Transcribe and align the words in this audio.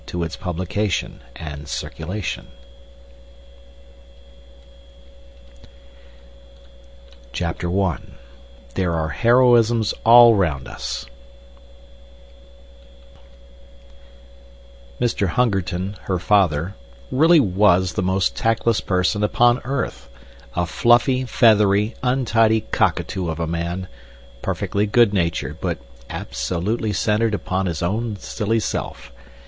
THE 0.07 0.17
LOST 0.17 0.43
WORLD 0.43 0.57
The 0.67 1.19
Lost 1.39 1.99
World 1.99 2.45
CHAPTER 7.33 7.79
I 7.79 7.97
"There 8.73 8.93
Are 8.95 9.09
Heroisms 9.09 9.93
All 10.03 10.33
Round 10.33 10.67
Us" 10.67 11.05
Mr. 14.99 15.27
Hungerton, 15.27 15.97
her 16.05 16.17
father, 16.17 16.73
really 17.11 17.39
was 17.39 17.93
the 17.93 18.01
most 18.01 18.35
tactless 18.35 18.81
person 18.81 19.23
upon 19.23 19.59
earth, 19.63 20.09
a 20.55 20.65
fluffy, 20.65 21.25
feathery, 21.25 21.93
untidy 22.01 22.61
cockatoo 22.71 23.27
of 23.29 23.39
a 23.39 23.45
man, 23.45 23.87
perfectly 24.41 24.87
good 24.87 25.13
natured, 25.13 25.59
but 25.61 25.77
absolutely 26.09 26.91
centered 26.91 27.35
upon 27.35 27.67
his 27.67 27.83
own 27.83 28.15
silly 28.15 28.59
self. 28.59 29.11